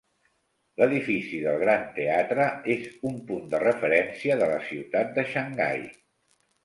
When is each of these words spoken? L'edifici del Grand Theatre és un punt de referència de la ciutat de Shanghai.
L'edifici 0.81 1.41
del 1.43 1.59
Grand 1.63 1.91
Theatre 1.97 2.47
és 2.77 2.87
un 3.11 3.19
punt 3.29 3.45
de 3.55 3.63
referència 3.65 4.39
de 4.41 4.49
la 4.55 4.59
ciutat 4.71 5.17
de 5.19 5.27
Shanghai. 5.35 5.85